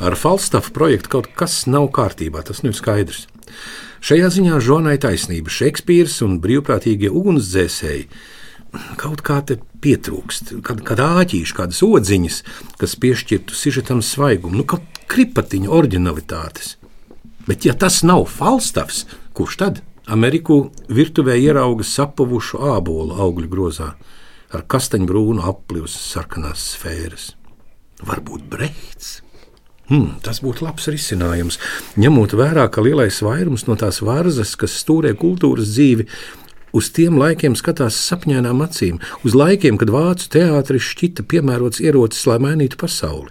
[0.05, 3.25] Ar Falstafa projektu kaut kas nav kārtībā, tas nav skaidrs.
[4.05, 8.09] Šajā ziņā Žonai taisnība Šekspīrs un brīvprātīgie ugunsdzēsēji
[9.01, 12.41] kaut kā te pietrūkst, kad, kad āķīši, kādas odziņas,
[12.81, 16.77] kas piešķirtu sižetam svaigumu, nu, kaut kripatiņa originalitātes.
[17.49, 19.05] Bet, ja tas nav falstafs,
[19.37, 19.83] kurš tad?
[20.05, 23.95] Ameriku virtuvē ierauga sapuvušu ābolu augļu grozā
[24.55, 27.31] ar kastaņbrūnu apli uz sarkanās sfēras.
[28.05, 29.21] Varbūt Brehts.
[29.89, 31.59] Hmm, tas būtu labs risinājums,
[32.01, 36.07] ņemot vērā, ka lielais vairums no tās vārzas, kas stūrē kultūras dzīvi,
[36.75, 42.41] uz tiem laikiem skatās sapņainām acīm, uz laikiem, kad vācu teātris šķita piemērots ierocis, lai
[42.43, 43.31] mainītu pasauli.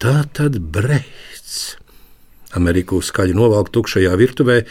[0.00, 1.76] Tā tad Brechts.
[2.56, 4.62] Ameriku skaļi novalk tukšajā virtuvē,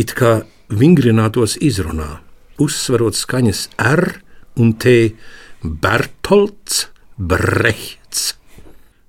[0.00, 2.20] it kā vingrinātos izrunā,
[2.60, 4.06] uzsverot skaņas R
[4.60, 5.12] un T.
[5.62, 8.32] Bertolds Brechts.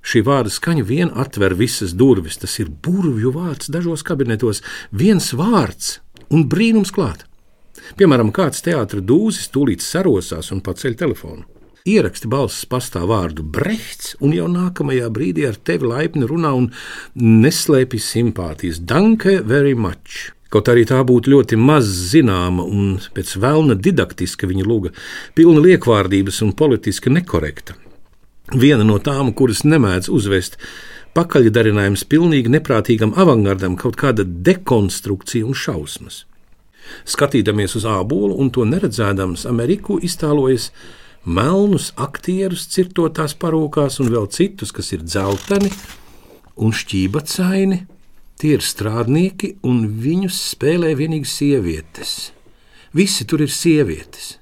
[0.04, 2.36] Šī vārda skaņa vien atver visas durvis.
[2.38, 4.60] Tas ir burvju vārds dažos kabinetos,
[4.92, 7.24] viens vārds un brīnums klāt.
[7.98, 11.46] Piemēram, kāds teātris dūzis tūlīt sarosās un paceļ telefonu.
[11.84, 16.70] Ieraksti balss pastāv vārdu Brehts, un jau nākamajā brīdī ar tevi laipni runā un
[17.20, 18.80] neslēpj simpātijas.
[18.80, 20.32] Danke very much!
[20.54, 24.94] Kaut arī tā būtu ļoti maz zināma un pēc vēlna didaktiska viņa luga,
[25.36, 27.76] pilna liekvārdības un politiski nekorekta.
[28.54, 30.60] Viena no tām, kuras nemēdz uzvest
[31.18, 36.24] pakaļdarinājums pilnīgi neprātīgam avangardam, kaut kāda dekonstrukcija un šausmas.
[37.10, 40.70] Skatīdamies uz ābolu un to neredzēdams, Ameriku iztēlojas
[41.24, 45.72] melnus aktierus, cirtotās parūkās, un vēl citus, kas ir dzelteni
[46.60, 47.84] un šķībacaini.
[48.44, 52.34] Tie ir strādnieki, un viņus spēlē vienīgi sievietes.
[52.94, 54.38] Visi tur ir sievietes.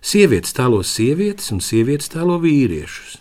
[0.00, 3.18] Sievietes tēlo sievietes, un sievietes tēlo vīriešus.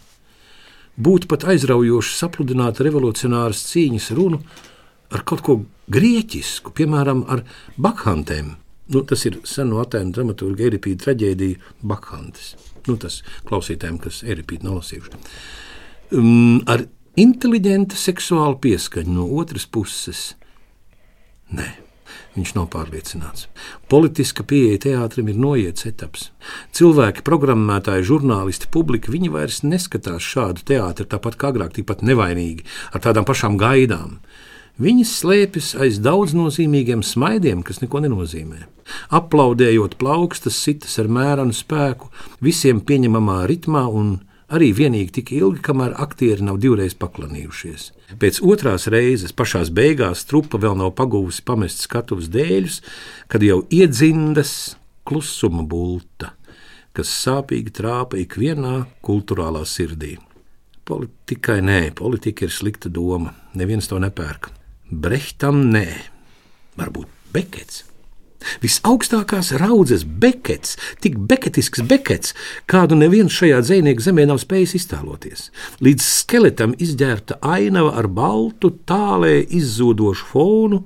[0.95, 4.39] Būtu pat aizraujoši sapludināt revolucionāras cīņas runu
[5.13, 5.57] ar kaut ko
[5.91, 7.43] grieķisku, piemēram, ar
[7.81, 8.55] bakhantēm.
[8.93, 12.53] Nu, tas ir seno attēlu dramaturga Eripīda traģēdija Bakhantes.
[12.85, 15.23] Nu, tas klausītājiem, kas Eripīdu nolasījuši.
[16.13, 16.85] Um, ar
[17.17, 20.35] inteliģentu seksuālu pieskaņu no otras puses.
[21.55, 21.65] Nē,
[22.35, 23.47] viņš nav pārliecināts.
[23.91, 26.29] Politiska pieeja teātrim ir noiets etaps.
[26.75, 33.05] Cilvēki, programmētāji, žurnālisti, publika, viņi vairs neskatās šādu teātri tāpat kā agrāk, tikpat nevainīgi, ar
[33.05, 34.19] tādām pašām gaidām.
[34.75, 38.65] Viņas slēpjas aiz daudznozīmīgiem smaidiem, kas neko nenozīmē.
[39.15, 42.09] Aplaudējot plaukstas, sitas ar mērenu spēku,
[42.43, 44.17] visiem pieņemamā ritmā un
[44.51, 47.85] arī vienīgi tik ilgi, kamēr aktieri nav divreiz paklanījušies.
[48.19, 52.81] Pēc otrās reizes, pašā beigās, trupa vēl nav pagūvusi pamest skatuves dēļus,
[53.31, 54.75] kad jau iedzindas
[55.07, 56.33] klusuma bulta,
[56.91, 60.17] kas sāpīgi trāpa ikvienā kultūrālā sirdī.
[60.85, 63.31] Politikai nē, politika ir slikta doma.
[63.57, 64.51] Neviens to nepērk.
[64.95, 65.87] Brehtam nē,
[66.79, 67.83] varbūt Bekets.
[68.61, 72.35] Visaugstākās raudzes bekets, tik beketisks bekets,
[72.69, 75.49] kādu neviens šajā dzīsnieku zemē nav spējis iztēloties.
[75.83, 80.83] Līdz skeletam izģērbta ainava ar baltu, tālē izzūdošu fonu,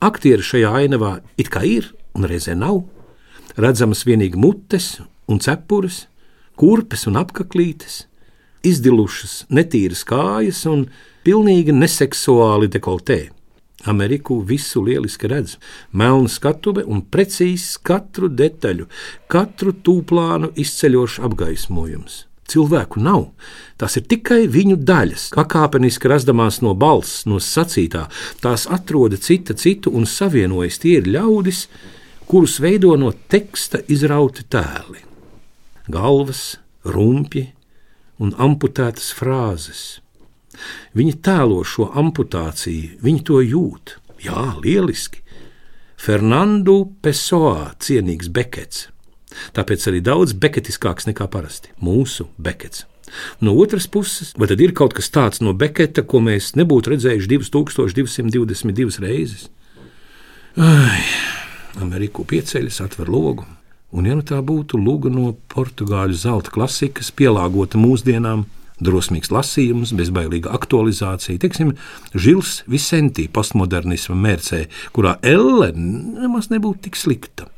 [0.00, 2.84] aktieri šajā ainavā it kā ir un reizē nav.
[3.58, 4.94] Redzamas tikai mutes
[5.28, 6.06] un cepures,
[6.56, 8.06] kurpes un apaklītes,
[8.64, 10.86] izdilušas, netīras kājas un
[11.26, 13.22] pilnīgi neseksuāli dekoltē.
[13.84, 15.56] Ameriku visu lieliski redz.
[15.92, 18.88] Melna skatuve un precīzs katru detaļu,
[19.30, 22.26] katru tūplānu izceļošs apgaismojums.
[22.52, 23.30] Cilvēku nav.
[23.80, 28.08] Tās ir tikai viņu daļas, pakāpeniski razdamās no balss, no sacītā.
[28.42, 30.80] Tās atroda cita citu un savienojas.
[30.82, 31.64] Tie ir ļaudis,
[32.28, 35.00] kurus veido no teksta izrauti tēli.
[35.92, 37.48] Galvas, rumpji
[38.22, 40.01] un amputētas frāzes
[40.98, 43.96] Viņi tēlo šo amputāciju, viņi to jūt.
[44.22, 45.22] Jā, lieliski.
[46.02, 48.88] Fernandu Pesoā cienīgs bekets.
[49.56, 52.84] Tāpēc arī daudz beketiskāks nekā parasti- mūsu bekets.
[53.40, 57.28] No otras puses, vai tad ir kaut kas tāds no beketa, ko mēs nebūtu redzējuši
[57.28, 59.48] 2222 reizes?
[60.56, 61.02] Ai,
[61.80, 63.44] Ameriku pieceļas, atver logu,
[63.92, 68.46] un ja nu tā būtu luga no portugāļu zelta klasikas, pielāgota mūsdienām,
[68.84, 71.40] drosmīgs lasījums, bezbailīga aktualizācija.
[71.42, 71.74] Teiksim,
[72.14, 74.66] Žils Visentī postmodernisma mērcē,
[74.96, 77.48] kurā elle nemaz nebūtu tik slikta.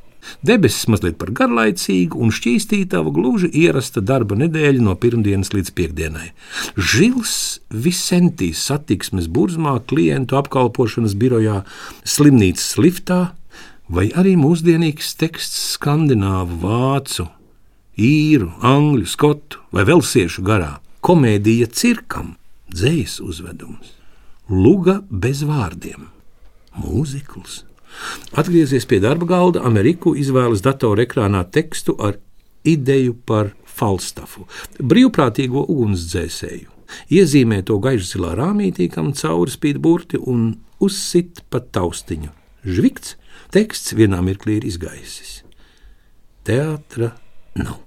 [0.44, 6.30] Debesis mazliet par garlaicīgu un šķīstītavu, gluži ierasta darba nedēļa no pirmdienas līdz piekdienai.
[6.76, 7.34] Žils
[7.68, 11.62] Visentīs satiksmes burzmā, klientu apkalpošanas birojā,
[12.08, 13.20] slimnīcas liftā,
[13.88, 17.28] vai arī mūsdienīgs teksts skandināvu, vācu,
[18.00, 22.34] īru, angļu, skotu vai velsiešu garā komēdija cirkam,
[22.72, 23.92] dzējas uzvedums,
[24.48, 26.08] luga bez vārdiem,
[26.80, 27.62] mūzikls.
[28.34, 32.16] Atgriezies pie darba galda, Ameriku izvēlas datora ekrānā tekstu ar
[32.66, 34.46] ideju par Falstafu,
[34.80, 36.70] brīvprātīgo ugunsdzēsēju.
[37.14, 40.52] Iezīmē to gaišzilā rāmītī, kam cauri spīd burti un
[40.84, 42.32] uzsit pa taustiņu.
[42.64, 43.16] Žvikts,
[43.54, 45.42] teksts vienā mirklī ir izgaisis.
[46.46, 47.12] Teātra
[47.60, 47.83] nav.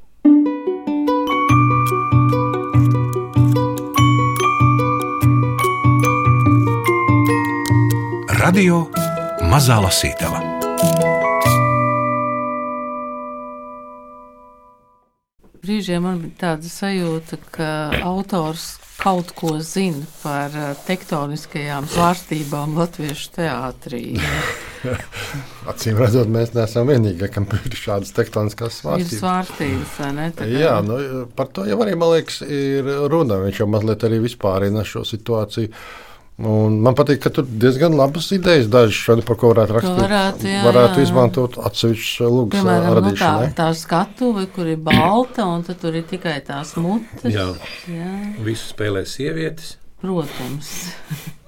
[8.47, 8.86] Radio
[9.51, 10.38] Mazā Lasītava.
[15.60, 17.67] Brīžiem man bija tāda sajūta, ka
[18.07, 24.01] autors kaut ko zina par eh, tektoniskajām svārstībām latviešu teātrī.
[25.73, 29.12] Acīm redzot, mēs neesam vienīgie, kam ir šādas tektoniskas svārstības.
[29.12, 30.31] Ir svārstības, vai ne?
[30.39, 33.43] Tā Jā, nu, par to jau arī, man liekas, ir runa.
[33.43, 35.75] Viņš jau mazliet arī vispārina šo situāciju.
[36.38, 40.02] Un man patīk, ka tur diezgan labas idejas dažas šādi, par ko varētu rakstīt.
[40.04, 41.06] Varētu, jā, varētu jā.
[41.08, 43.47] izmantot atsevišķas lūgas Piemēram, nu, tā, radīšanai.
[43.58, 47.34] tā skatuve, kur ir balta, un tad tur ir tikai tās mutes.
[47.34, 47.47] Jā.
[47.89, 48.12] jā
[48.45, 49.80] Visu spēlē sievietes.
[50.04, 50.69] protams.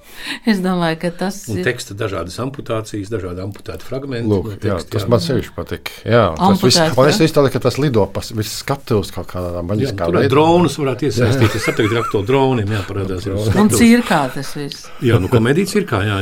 [0.50, 1.66] es domāju, ka tas Un ir.
[1.68, 4.30] teksta dažādas amputācijas, dažādi amputēti fragmenti.
[4.30, 5.12] Lūk, no jā, teksta, tas jā.
[5.14, 5.92] man sevišķi patīk.
[6.04, 7.30] Jā, tas viss, un es jā?
[7.30, 11.10] iztēloju, ka tas lido pa visu skatuves kaut kādā Jā, maģiskā tur ar dronus varētu
[11.10, 11.58] iesaistīt.
[11.60, 13.28] Es saprotu, ka ar to droniem jāparādās.
[13.60, 14.88] Un cirkā tas viss.
[15.06, 16.22] Jā, nu komēdijas ir kā, jā,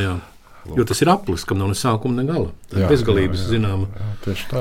[0.69, 0.77] jā.
[0.77, 2.49] Jo tas ir aplis, kam nav ne sākuma, ne gala.
[2.71, 3.88] Tā ir bezgalības, zināma.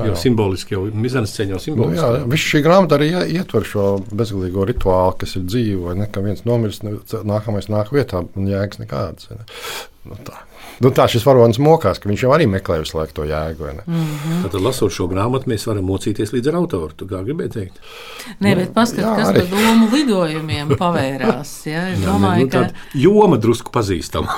[0.06, 2.00] Jo simboliski jau mizanas ceļā Nu, simboliski.
[2.04, 5.82] jā, viss šī grāmata arī ie- ietver šo bezgalīgo rituālu, kas ir dzīve.
[5.86, 9.28] vai Ne, ka viens nomirst, ne- nākamais nāk vietā, un jēgas nekādas.
[9.30, 9.44] vai Ne?
[10.06, 10.34] Nu, tā.
[10.78, 13.58] Nu, tā šis varonis mokās, ka viņš jau arī meklē visu laiku to jēgu.
[13.58, 13.82] vai ne?
[13.88, 14.42] Mm.
[14.44, 16.92] Tad, lasot šo grāmatu, mēs varam mocīties līdz ar autoru.
[16.96, 17.80] Tu kā gribēji teikt?
[18.40, 21.64] Nē, bet paskatās, jā, kas par domu lidojumiem pavērās.
[21.66, 22.58] Jā, es Jā, domāju, nu, ka.
[22.58, 24.28] tāda joma drusku pazīstama.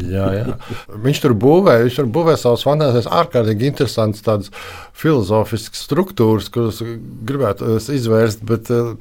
[0.00, 0.56] Jā, jā.
[1.06, 4.52] Viņš tur būvē, viņš tur būvē savas fantāzijas ārkārtīgi interesantas tādas
[4.98, 6.82] filozofiskas struktūras, kuras
[7.28, 8.94] gribētu izvērst, bet eh,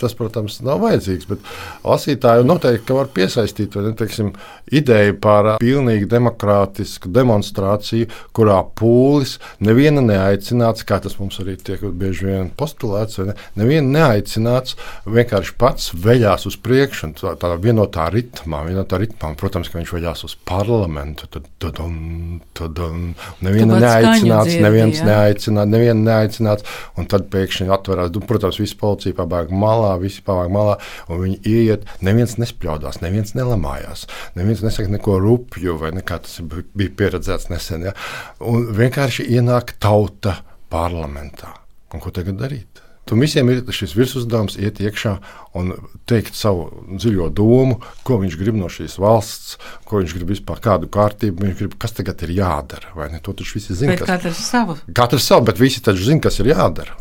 [0.00, 1.28] tas, protams, nav vajadzīgs.
[1.30, 1.50] Bet
[1.86, 4.32] lasītāju noteikti var piesaistīt ne, teiksim,
[4.74, 12.28] ideju par pilnīgi demokrātisku demonstrāciju, kurā pūlis neviena neaicināts, kā tas mums arī tiek bieži
[12.28, 19.00] vien postulēts, ne, neviena neaicināts, vienkārši pats veļās uz priekšu, tā, tādā vienotā ritmā, vienotā
[19.00, 19.32] ritmā.
[19.38, 23.08] Protams, ka viņš veļās uz parlamentu, tad, tad, un, tad un,
[23.44, 29.52] neviena neaicināts, dziedi, neviens neaicināts, neviena neaicināts, un tad pēkšņi atverās, protams, visa policija pabēg
[29.54, 30.76] malā, visi pabēg malā,
[31.10, 34.06] un viņi ieiet, neviens nespļaudās, neviens nelamājās,
[34.38, 37.94] neviens nesaka neko rupju, vai nekā tas bija pieredzēts nesen, ja?
[38.42, 40.40] un vienkārši ienāk tauta
[40.72, 41.54] parlamentā.
[41.94, 42.82] Un ko tagad darīt?
[43.06, 45.12] Tam visiem ir šis virsuzdevums, iet iekšā
[45.58, 45.70] un
[46.10, 46.66] teikt savu
[46.98, 49.54] dziļo domu, ko viņš grib no šīs valsts,
[49.86, 52.90] ko viņš grib vispār, kādu kārtību viņš grib, kas tagad ir jādara.
[53.22, 53.94] To taču visi zina.
[54.00, 54.10] Kas...
[54.10, 54.78] Katrs savu.
[54.90, 56.98] Katrs savu, bet visi taču zina, kas ir jādara.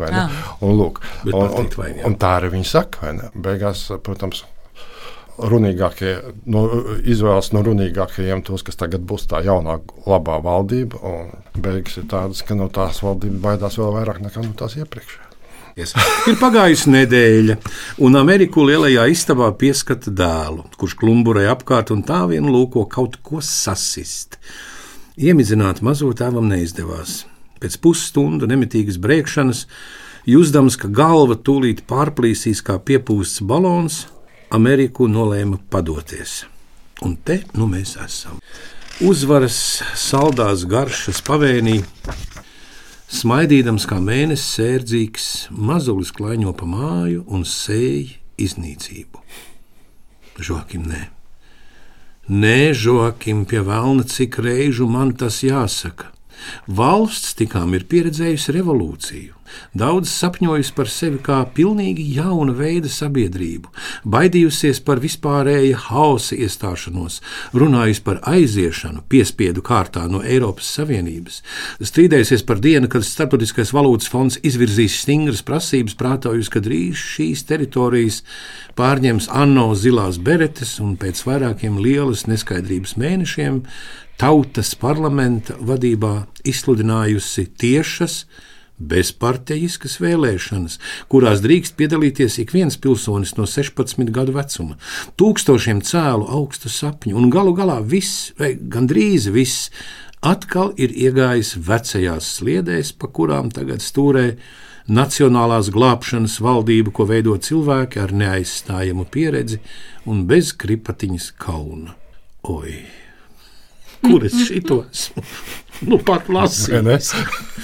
[0.62, 3.16] Un, lūk, un, un, un tā arī viņi saka.
[3.34, 4.46] Beigās, protams,
[5.42, 6.16] runīgākie,
[6.54, 6.64] no,
[7.02, 11.02] izvēlas no runīgākajiem tos, kas tagad būs tā jaunā, labā valdība.
[11.58, 15.25] Beigas ir tādas, ka no tās valdības baidās vēl vairāk nekā no tās iepriekšējās.
[15.76, 17.56] Ir pagājusi nedēļa,
[18.08, 23.42] un Ameriku lielajā istabā pieskata dēlu, kurš klumburē apkārt un tā vien lūko kaut ko
[23.44, 24.38] sasist.
[25.20, 27.26] Iemidzināt mazo tēvam neizdevās.
[27.60, 29.66] Pēc pusstundu nemitīgas brēkšanas,
[30.32, 34.06] jūzdams, ka galva tūlīt pārplīsīs kā piepūsts balons,
[34.56, 36.46] Ameriku nolēma padoties.
[37.04, 38.40] Un te nu mēs esam.
[39.04, 39.60] Uzvaras
[40.00, 41.82] saldās garšas pavēnī
[43.06, 49.22] Smaidīdams kā mēnesis sērdzīgs, mazulis klaiņo pa māju un sēj iznīcību.
[50.42, 51.04] Žokim, nē.
[52.34, 56.10] Nē, Žokim, pie vēlna, cik reižu man tas jāsaka.
[56.66, 59.38] Valsts tikām ir pieredzējusi revolūciju.
[59.76, 63.72] Daudz sapņojusi par sevi kā pilnīgi jauna veida sabiedrību,
[64.08, 67.20] baidījusies par vispārēja hausa iestāšanos,
[67.56, 71.42] runājusi par aiziešanu piespiedu kārtā no Eiropas Savienības,
[71.84, 78.22] strīdējusies par dienu, kad Startautiskais valūtas fonds izvirzīs stingras prasības, prātojusi, ka drīz šīs teritorijas
[78.80, 83.62] pārņems Anno zilās beretes un pēc vairākiem lielas neskaidrības mēnešiem
[84.20, 88.24] tautas parlamenta vadībā izsludinājusi tiešas,
[88.80, 90.80] bezpartijiskas vēlēšanas,
[91.12, 94.76] kurās drīkst piedalīties ik viens pilsonis no 16 gadu vecuma,
[95.20, 99.72] tūkstošiem cēlu augstu sapņu, un galu galā viss, vai gandrīz viss,
[100.26, 104.30] atkal ir iegājis vecajās sliedēs, pa kurām tagad stūrē
[104.86, 109.58] Nacionālās glābšanas valdība, ko veido cilvēki ar neaizstājamu pieredzi
[110.06, 111.96] un bez kripatiņas kauna.
[112.54, 112.84] Oi!
[114.06, 115.08] Kur es šitos
[115.90, 117.00] nu pat lasīju?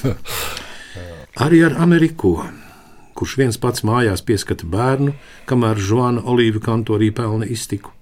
[1.41, 2.35] Arī ar Ameriku,
[3.17, 5.15] kurš viens pats mājās pieskata bērnu,
[5.49, 7.95] kamēr Žuana Olīva kantorī pelna iztiku,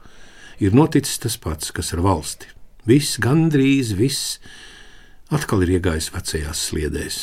[0.59, 2.49] ir noticis tas pats, kas ar valsti.
[2.83, 4.41] Viss, gandrīz viss,
[5.31, 7.21] atkal ir iegājis vecajās sliedēs.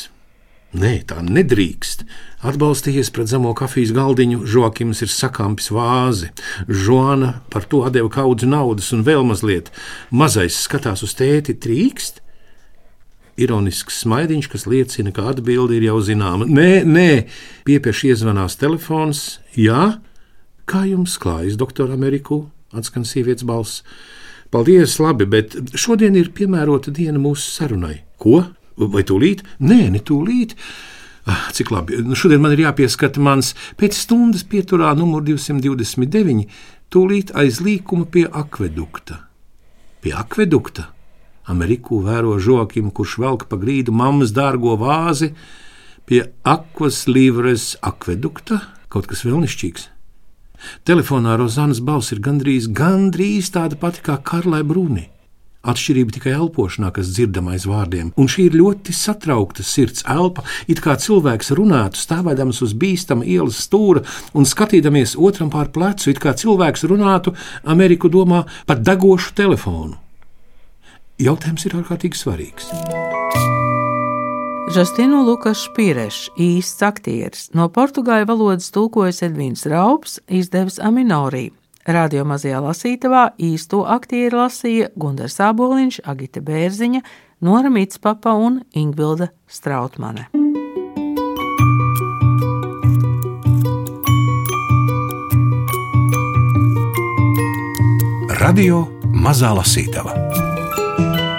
[0.73, 2.01] Nē, tā nedrīkst.
[2.49, 6.33] Atbalstījies pret zemo kafijas galdiņu, Žokims ir sakāmpis vāzi.
[6.65, 9.69] Žoana par to deva kaudzi naudas un vēl mazliet.
[10.09, 12.23] Mazais skatās uz tēti, trīkst
[13.37, 16.49] ironisks smaidiņš, kas liecina, ka atbilde ir jau zināma.
[16.49, 17.09] Nē, nē,
[17.69, 19.39] piepieši iezvanās telefons.
[19.55, 19.97] Jā,
[20.67, 22.47] kā jums klājas, doktor Ameriku?
[22.73, 23.83] atskan sievietes balss.
[24.51, 28.01] Paldies, labi, bet šodien ir piemērota diena mūsu sarunai.
[28.21, 28.43] Ko?
[28.77, 29.43] Vai tūlīt?
[29.59, 30.55] Nē, ne tūlīt.
[31.27, 31.99] Ah, cik labi.
[32.05, 36.45] Nu, šodien man ir jāpieskata mans pēc stundas pieturā numur 229,
[36.93, 39.25] tūlīt aiz līkuma pie akvedukta.
[40.03, 40.87] Pie akvedukta?
[41.47, 45.31] Ameriku vēro žokim, kurš velk pa grīdu mammas dārgo vāzi
[46.07, 49.89] pie akvas līvres akvedukta, kaut kas vēlnišķīgs.
[50.87, 55.05] Telefonā Rozanas balss ir gandrīz, gandrīz tāda pati kā Karlai Brūni.
[55.67, 60.79] Atšķirība tikai elpošanā, kas dzirdama aiz vārdiem, un šī ir ļoti satraukta sirds elpa, it
[60.83, 64.05] kā cilvēks runātu, stāvēdams uz bīstama ielas stūra
[64.37, 67.35] un skatīdamies otram pār plecu, it kā cilvēks runātu
[67.67, 69.97] Ameriku domā par degošu telefonu.
[71.17, 72.67] Jautājums ir ārkārtīgi svarīgs.
[74.75, 81.47] Žustinu Lukašu Pīrešu, īsts aktieris, no portugāļu valodas tulkojas Edvīns Raups, izdevis Aminorī.
[81.89, 87.01] Radio mazajā lasītavā īsto aktieru lasīja Gunārs Aboliņš, Agita Bērziņa,
[87.41, 90.27] Nora Mitspapa un Ingvilda Strautmane.
[98.37, 98.85] Radio
[99.17, 100.26] Mazā Lasītava